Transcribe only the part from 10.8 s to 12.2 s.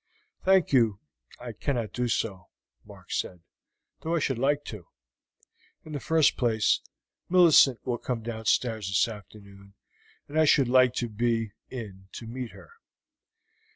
to be in